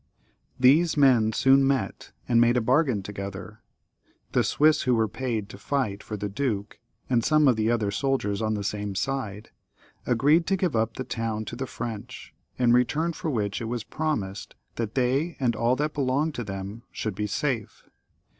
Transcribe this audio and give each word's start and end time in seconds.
These 0.59 0.97
men 0.97 1.31
soon 1.31 1.67
met 1.67 2.11
and 2.27 2.41
made 2.41 2.57
a 2.57 2.59
bargain 2.59 3.03
together; 3.03 3.61
the 4.31 4.43
Swiss 4.43 4.81
who 4.81 4.95
were 4.95 5.07
paid 5.07 5.47
to 5.49 5.59
fight 5.59 6.01
for 6.01 6.17
the 6.17 6.27
duke, 6.27 6.79
and 7.07 7.23
some 7.23 7.47
of 7.47 7.55
the 7.55 7.69
other 7.69 7.91
soldiers 7.91 8.41
on 8.41 8.55
the 8.55 8.63
same 8.63 8.95
side, 8.95 9.51
agreed 10.07 10.47
to 10.47 10.55
give 10.57 10.75
up 10.75 10.95
the 10.95 11.03
town 11.03 11.45
to 11.45 11.55
the 11.55 11.67
French, 11.67 12.33
in 12.57 12.73
return 12.73 13.13
for 13.13 13.29
which 13.29 13.61
it 13.61 13.65
was 13.65 13.83
promised 13.83 14.55
that 14.73 14.95
they 14.95 15.37
and 15.39 15.55
aU 15.55 15.75
that 15.75 15.93
belonged 15.93 16.33
to 16.33 16.43
them 16.43 16.81
should 16.91 17.13
be 17.13 17.27
safe. 17.27 17.83